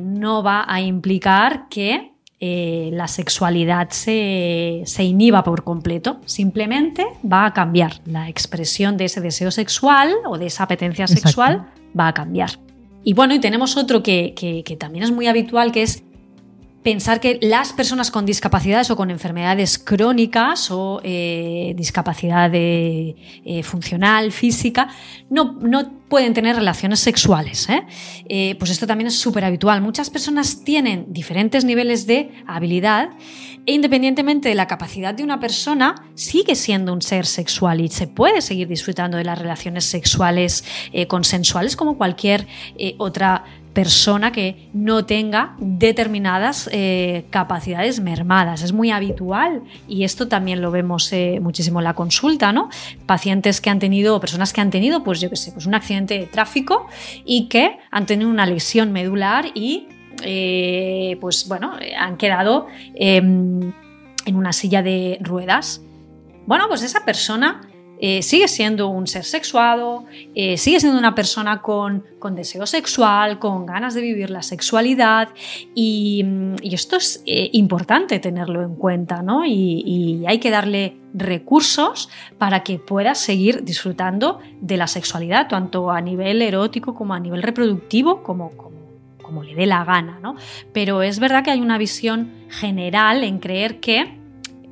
[0.00, 2.11] no va a implicar que
[2.44, 6.18] eh, la sexualidad se, se, inhiba por completo.
[6.24, 8.00] Simplemente va a cambiar.
[8.04, 12.58] La expresión de ese deseo sexual o de esa apetencia sexual va a cambiar.
[13.04, 16.02] Y bueno, y tenemos otro que, que también es muy habitual, que es
[16.82, 23.14] pensar que las personas con discapacidades o con enfermedades crónicas o eh, discapacidad eh,
[23.62, 24.88] funcional, física,
[25.30, 27.68] no, no, pueden tener relaciones sexuales.
[27.70, 28.54] ¿eh?
[28.58, 29.80] pues esto también es súper habitual.
[29.80, 33.08] Muchas personas tienen diferentes niveles de habilidad
[33.64, 38.08] e independientemente de la capacidad de una persona, sigue siendo un ser sexual y se
[38.08, 40.64] puede seguir disfrutando de las relaciones sexuales
[41.08, 42.46] consensuales como cualquier
[42.98, 43.61] otra persona
[44.32, 48.62] que no tenga determinadas eh, capacidades mermadas.
[48.62, 52.68] Es muy habitual y esto también lo vemos eh, muchísimo en la consulta, ¿no?
[53.06, 56.18] Pacientes que han tenido, personas que han tenido, pues yo qué sé, pues un accidente
[56.18, 56.86] de tráfico
[57.24, 59.88] y que han tenido una lesión medular y
[60.22, 63.72] eh, pues bueno, han quedado em,
[64.26, 65.82] en una silla de ruedas.
[66.46, 67.60] Bueno, pues esa persona
[68.04, 73.64] eh, sigue siendo un ser sexuado, eh, sigue siendo una persona con, deseo sexual, con
[73.64, 75.28] ganas de vivir la sexualidad
[75.72, 76.24] y,
[76.64, 79.44] esto es eh, importante tenerlo en cuenta, ¿no?
[79.46, 86.00] Y, hay que darle recursos para que pueda seguir disfrutando de la sexualidad, tanto a
[86.00, 88.82] nivel erótico como a nivel reproductivo, como, como
[89.22, 90.34] como le dé la gana, ¿no?
[90.74, 94.18] Pero es verdad que hay una visión general en creer que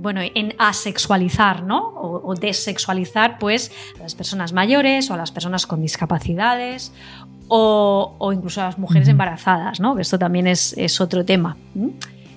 [0.00, 1.88] bueno, en asexualizar, ¿no?
[1.94, 6.92] O, desexualizar, pues, a las personas mayores o a las personas con discapacidades
[7.48, 9.94] o, incluso a las mujeres embarazadas, ¿no?
[9.94, 11.56] Que esto también es, otro tema.
[11.74, 11.90] No,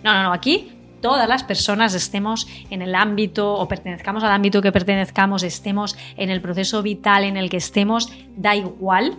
[0.03, 0.71] no, no, aquí
[1.01, 6.29] todas las personas estemos en el ámbito o pertenezcamos al ámbito que pertenezcamos, estemos en
[6.29, 9.17] el proceso vital en el que estemos, da igual.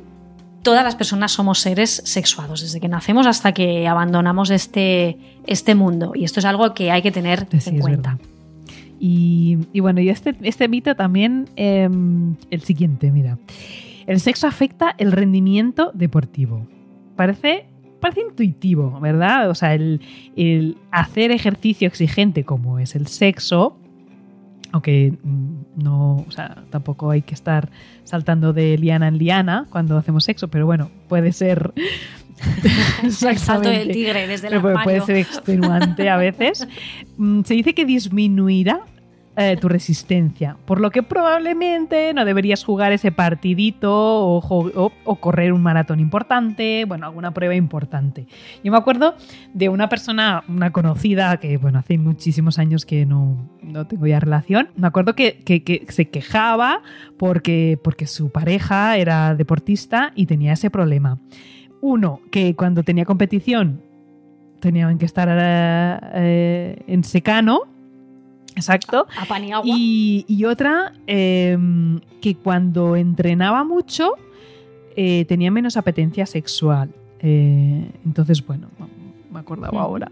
[0.62, 6.12] Todas las personas somos seres sexuados, desde que nacemos hasta que abandonamos este, este mundo.
[6.14, 8.18] Y esto es algo que hay que tener en cuenta.
[8.98, 13.38] Y, bueno, y este, este mito también, em, el siguiente, mira.
[14.06, 16.66] El sexo afecta el rendimiento deportivo.
[17.16, 17.66] Parece,
[18.00, 19.50] parece intuitivo, ¿verdad?
[19.50, 20.00] O sea, el,
[20.90, 23.78] hacer ejercicio exigente como es el sexo,
[24.72, 27.70] aunque mm, no, o sea, tampoco hay que estar
[28.02, 31.72] saltando de liana en liana cuando hacemos sexo, pero bueno, puede ser
[33.02, 36.66] el salto del tigre desde el Puede ser extenuante a veces.
[37.16, 38.80] Mm, se dice que disminuirá
[39.36, 45.60] eh, tu resistencia, por lo que probablemente no deberías jugar ese partidito o, correr un
[45.60, 48.28] maratón importante, bueno, alguna prueba importante.
[48.62, 49.16] Yo me acuerdo
[49.52, 54.20] de una persona, una conocida, que bueno, hace muchísimos años que no, no tengo ya
[54.20, 56.82] relación, me acuerdo que, que, se quejaba
[57.18, 61.18] porque, porque su pareja era deportista y tenía ese problema.
[61.84, 63.82] Uno, que cuando tenía competición
[64.58, 67.64] tenían que estar eh, en secano
[68.56, 69.06] Exacto.
[69.20, 69.66] A, pan y agua.
[69.68, 74.14] Y, otra, em, que cuando entrenaba mucho
[74.96, 76.88] eh, tenía menos apetencia sexual.
[77.20, 78.68] Eh, entonces, bueno,
[79.30, 80.10] me acordaba ahora.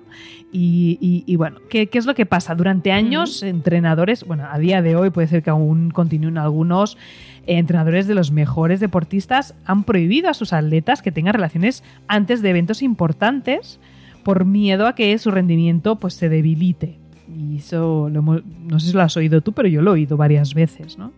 [0.52, 2.54] Y, bueno, ¿qué, es lo que pasa?
[2.54, 6.98] Durante años, entrenadores, bueno, a día de hoy puede ser que aún continúen algunos eh,
[7.46, 12.50] entrenadores de los mejores deportistas, han prohibido a sus atletas que tengan relaciones antes de
[12.50, 13.78] eventos importantes
[14.22, 16.98] por miedo a que su rendimiento pues, se debilite.
[17.28, 20.54] Y eso, no sé si lo has oído tú, pero yo lo he oído varias
[20.54, 21.12] veces, ¿no?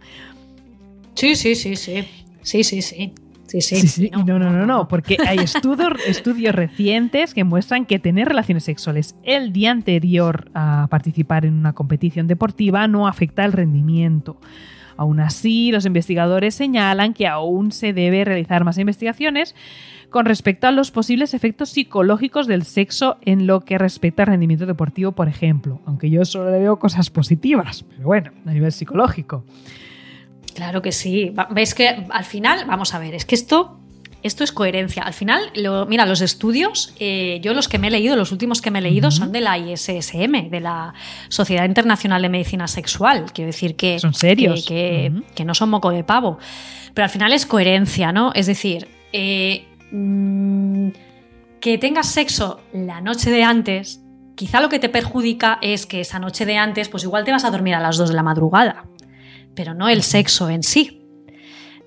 [1.14, 2.04] Sí, sí, sí, sí.
[2.42, 3.12] Sí, sí, sí.
[3.46, 4.10] Sí, sí.
[4.10, 9.14] No, no, no, no, porque hay estudios, estudios recientes que muestran que tener relaciones sexuales
[9.22, 14.38] el día anterior a participar en una competición deportiva no afecta el rendimiento.
[14.96, 19.54] Aún así, los investigadores señalan que aún se debe realizar más investigaciones
[20.10, 24.66] con respecto a los posibles efectos psicológicos del sexo en lo que respecta al rendimiento
[24.66, 25.80] deportivo, por ejemplo.
[25.86, 29.44] Aunque yo solo le veo cosas positivas, pero bueno, a nivel psicológico.
[30.54, 31.34] Claro que sí.
[31.50, 33.80] Veis que al final, vamos a ver, es que esto
[34.24, 35.02] esto es coherencia.
[35.02, 38.62] Al final, lo, mira, los estudios, eh, yo los que me he leído, los últimos
[38.62, 40.94] que me he leído son de la ISSM, de la
[41.28, 43.26] Sociedad Internacional de Medicina Sexual.
[43.34, 43.98] Quiero decir que.
[43.98, 44.64] Son serios.
[44.64, 46.38] Que, que, no son moco de pavo.
[46.94, 48.32] Pero al final es coherencia, ¿no?
[48.34, 50.88] Es decir, eh, mm,
[51.60, 54.00] que tengas sexo la noche de antes,
[54.36, 57.44] quizá lo que te perjudica es que esa noche de antes, pues igual te vas
[57.44, 58.86] a dormir a las 2 de la madrugada,
[59.54, 61.03] pero no el sexo en sí.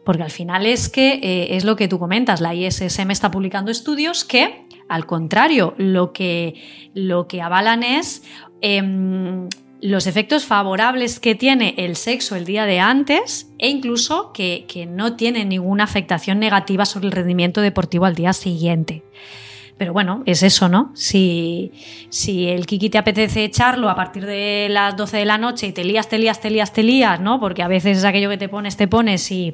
[0.07, 3.71] Porque al final es que eh, es lo que tú comentas, la ISSM está publicando
[3.71, 6.53] estudios que, al contrario, lo que,
[6.93, 8.23] lo que avalan es
[8.61, 9.49] em,
[9.81, 14.85] los efectos favorables que tiene el sexo el día de antes e incluso que, que
[14.85, 19.03] no tiene ninguna afectación negativa sobre el rendimiento deportivo al día siguiente.
[19.77, 20.91] Pero bueno, es eso, ¿no?
[20.95, 21.73] Si,
[22.07, 25.73] si el Kiki te apetece echarlo a partir de las 12 de la noche y
[25.73, 27.41] te lías, te lías, te lías, te lías, ¿no?
[27.41, 29.53] Porque a veces es aquello que te pones, te pones y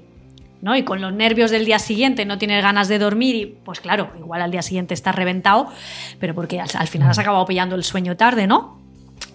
[0.64, 0.78] ¿no?
[0.78, 4.12] Y con los nervios del día siguiente no tienes ganas de dormir y pues claro,
[4.18, 5.68] igual al día siguiente estás reventado,
[6.20, 8.80] pero porque al, final has acabado pillando el sueño tarde, ¿no?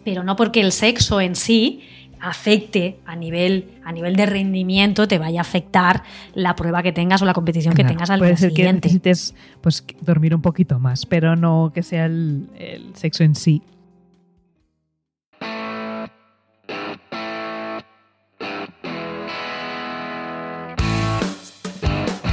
[0.05, 1.83] Pero no porque el sexo en sí
[2.19, 6.03] afecte a nivel, a nivel de rendimiento, te vaya a afectar
[6.33, 8.89] la prueba que tengas o la competición que tengas al puede día ser siguiente.
[8.89, 13.35] que necesites pues, dormir un poquito más, pero no que sea el, el sexo en
[13.35, 13.63] sí.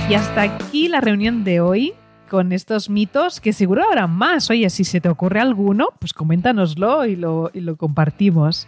[0.08, 1.94] Y hasta aquí la reunión de hoy
[2.30, 4.50] con estos mitos, que seguro habrá más.
[4.52, 8.68] Oye, si se te ocurre alguno, pues coméntanoslo y lo, compartimos.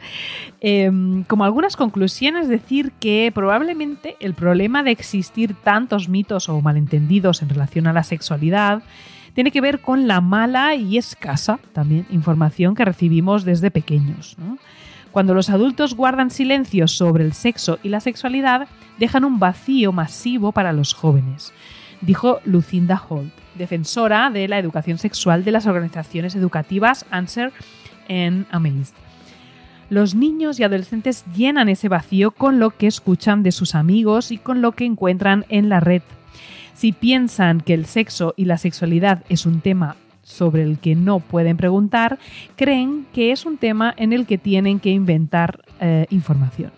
[0.62, 7.44] Em, como algunas conclusiones, decir que probablemente el problema de existir tantos mitos o malentendidos
[7.44, 8.82] en relación a la sexualidad
[9.36, 14.36] tiene que ver con la mala y escasa también información que recibimos desde pequeños.
[15.12, 18.68] Cuando los adultos guardan silencio sobre el sexo y la sexualidad,
[19.00, 21.54] dejan un vacío masivo para los jóvenes,
[22.02, 27.52] dijo Lucinda Holt, defensora de la educación sexual de las organizaciones educativas Answer
[28.10, 28.96] and Amazed.
[29.90, 34.38] Los niños y adolescentes llenan ese vacío con lo que escuchan de sus amigos y
[34.38, 36.02] con lo que encuentran en la red.
[36.74, 39.96] Si piensan que el sexo y la sexualidad es un tema
[40.28, 42.20] sobre el que no pueden preguntar,
[42.58, 46.72] creen que es un tema en el que tienen que inventar eh, información.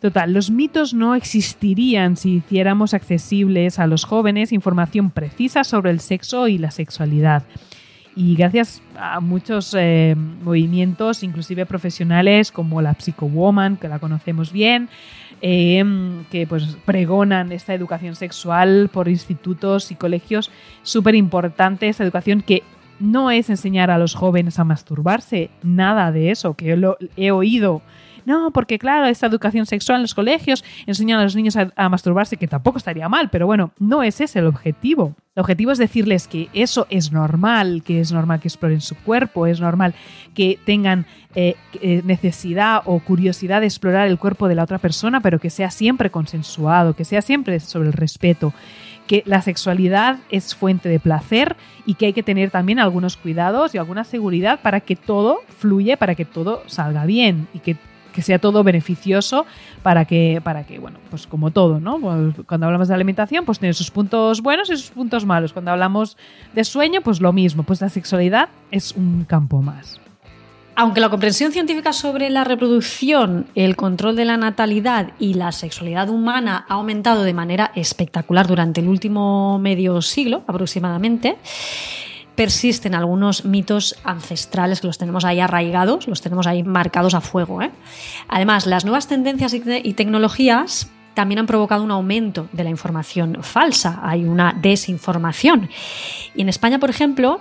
[0.00, 5.98] Total, los mitos no existirían si hiciéramos accesibles a los jóvenes información precisa sobre el
[5.98, 7.42] sexo y la sexualidad.
[8.14, 14.52] Y gracias a muchos eh, movimientos, inclusive profesionales como la Psycho Woman, que la conocemos
[14.52, 14.88] bien,
[15.42, 15.84] eh,
[16.30, 20.50] que pues pregonan esta educación sexual por institutos y colegios,
[20.82, 22.62] súper importante esta educación que
[23.00, 27.30] no es enseñar a los jóvenes a masturbarse, nada de eso, que yo lo he
[27.30, 27.82] oído
[28.26, 32.36] no, porque claro, esta educación sexual en los colegios enseñan a los niños a, masturbarse,
[32.36, 35.14] que tampoco estaría mal, pero bueno, no es ese el objetivo.
[35.34, 39.46] El objetivo es decirles que eso es normal, que es normal que exploren su cuerpo,
[39.46, 39.94] es normal
[40.34, 45.20] que tengan eh, eh, necesidad o curiosidad de explorar el cuerpo de la otra persona,
[45.20, 48.52] pero que sea siempre consensuado, que sea siempre sobre el respeto
[49.06, 53.74] que la sexualidad es fuente de placer y que hay que tener también algunos cuidados
[53.74, 57.76] y alguna seguridad para que todo fluya, para que todo salga bien y que
[58.14, 59.44] que sea todo beneficioso
[59.82, 61.98] para que, para que, bueno, pues como todo, ¿no?
[61.98, 65.52] Pues cuando hablamos de alimentación, pues tiene sus puntos buenos y sus puntos malos.
[65.52, 66.16] Cuando hablamos
[66.54, 70.00] de sueño, pues lo mismo, pues la sexualidad es un campo más.
[70.76, 76.08] Aunque la comprensión científica sobre la reproducción, el control de la natalidad y la sexualidad
[76.08, 81.36] humana ha aumentado de manera espectacular durante el último medio siglo aproximadamente,
[82.34, 87.62] persisten algunos mitos ancestrales que los tenemos ahí arraigados, los tenemos ahí marcados a fuego.
[87.62, 87.70] ¿eh?
[88.28, 94.00] Además, las nuevas tendencias y, tecnologías también han provocado un aumento de la información falsa,
[94.02, 95.68] hay una desinformación.
[96.34, 97.40] Y en España, por ejemplo,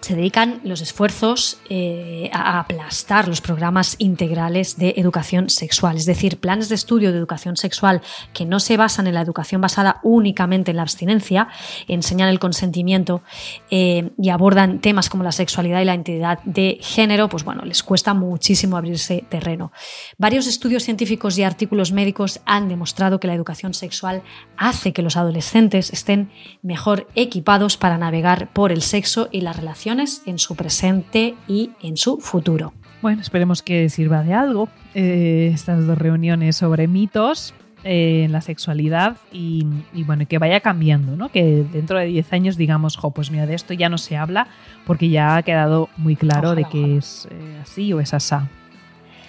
[0.00, 6.38] se dedican los esfuerzos eh, a aplastar los programas integrales de educación sexual, es decir,
[6.38, 8.00] planes de estudio de educación sexual
[8.32, 11.48] que no se basan en la educación basada únicamente en la abstinencia,
[11.86, 13.22] enseñan el consentimiento
[13.70, 17.82] eh, y abordan temas como la sexualidad y la identidad de género, pues bueno, les
[17.82, 19.72] cuesta muchísimo abrirse terreno.
[20.18, 24.22] Varios estudios científicos y artículos médicos han demostrado que la educación sexual
[24.56, 26.30] hace que los adolescentes estén
[26.62, 29.89] mejor equipados para navegar por el sexo y la relación
[30.26, 32.72] en su presente y en su futuro.
[33.02, 38.40] Bueno, esperemos que sirva de algo eh, estas dos reuniones sobre mitos eh, en la
[38.40, 39.66] sexualidad y,
[40.04, 41.30] bueno, que vaya cambiando, ¿no?
[41.30, 44.46] Que dentro de 10 años digamos, jo, pues mira, de esto ya no se habla
[44.86, 48.48] porque ya ha quedado muy claro de que es eh, así o es asá.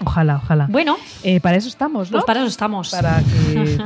[0.04, 0.68] Ojalá, ojalá.
[0.70, 2.18] Bueno, Eh, para eso estamos, ¿no?
[2.18, 2.90] pues para eso estamos.
[2.90, 3.78] para que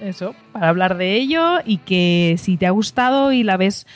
[0.08, 3.86] eso, para hablar de ello y que si te ha gustado y la ves,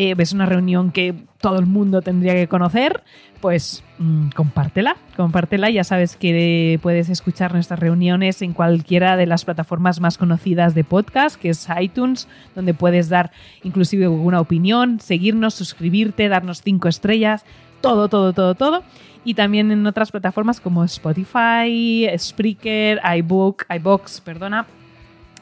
[0.00, 3.02] eh, ves una reunión que todo el mundo tendría que conocer,
[3.40, 5.70] pues mm, compártela, compártela.
[5.70, 10.84] Ya sabes que puedes escuchar nuestras reuniones en cualquiera de las plataformas más conocidas de
[10.84, 13.32] podcast, que es iTunes, donde puedes dar
[13.64, 17.44] inclusive alguna opinión, seguirnos, suscribirte, darnos cinco estrellas,
[17.80, 18.84] todo, todo, todo, todo
[19.24, 24.64] y también en otras plataformas como Spotify, Spreaker, iBook, iBox, perdona,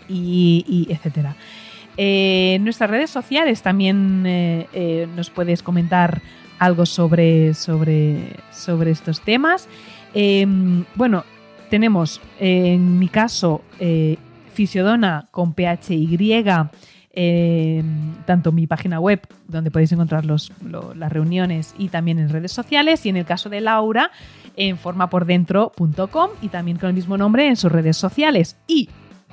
[0.08, 1.36] y, y etcétera.
[1.96, 6.20] Eh, en nuestras redes sociales también eh, eh, nos puedes comentar
[6.58, 9.68] algo sobre, sobre, sobre estos temas.
[10.14, 10.46] Eh,
[10.94, 11.24] bueno,
[11.70, 14.16] tenemos eh, en mi caso eh,
[14.52, 16.16] Fisiodona con PHY
[17.18, 17.82] eh,
[18.26, 22.52] tanto mi página web, donde podéis encontrar los, lo- las reuniones, y también en redes
[22.52, 24.10] sociales, y en el caso de Laura,
[24.54, 28.56] en formapordentro.com y también con el mismo nombre en sus redes sociales.
[28.66, 28.90] Y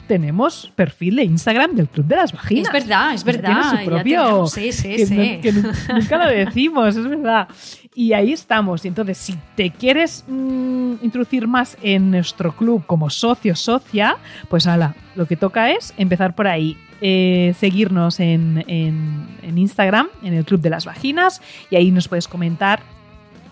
[0.08, 2.68] tenemos perfil de Instagram del Club de las Vaginas.
[2.68, 3.62] es verdad, es verdad.
[3.72, 5.40] tiene su propio- tenemos- sí, sí, que, sí.
[5.42, 5.52] que
[5.94, 7.48] nunca lo decimos, es verdad.
[7.96, 8.84] Y ahí estamos.
[8.86, 14.18] Y entonces, si te quieres mm, introducir más en nuestro club como socio, socia,
[14.50, 16.78] pues ala, lo que toca es empezar por ahí.
[17.06, 22.08] Eh, seguirnos en, en- en Instagram, en el Club de las Vaginas, y ahí nos
[22.08, 22.80] puedes comentar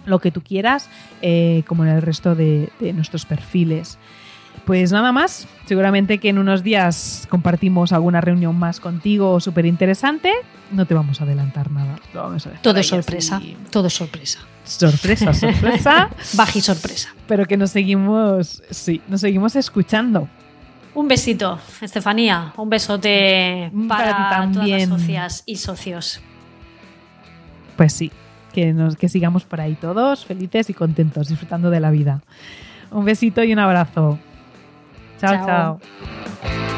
[0.06, 0.90] lo que tú quieras,
[1.22, 3.98] eh, como en el resto de, de nuestros perfiles.
[4.66, 10.30] Pues nada más, seguramente que en unos días compartimos alguna reunión más contigo súper interesante.
[10.70, 11.96] No te vamos a adelantar nada.
[12.14, 13.56] Vamos a Todo sorpresa, así.
[13.70, 14.40] todo es sorpresa.
[14.66, 16.10] Sorpresa, sorpresa.
[16.34, 17.16] Baji sorpresa.
[17.26, 20.28] pero que nos seguimos, sí, nos seguimos escuchando.
[20.94, 22.52] Un besito, Estefanía.
[22.58, 24.90] Un besote Mm, para, para ti todas también.
[24.90, 26.20] las socias y socios.
[27.78, 28.12] Pues sí,
[28.54, 32.22] que, nos, que sigamos por ahí todos felices y contentos, disfrutando de la vida.
[32.92, 34.20] Un besito y un abrazo.
[35.22, 36.71] 曹操。